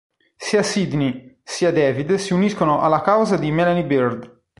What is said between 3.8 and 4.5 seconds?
Bird.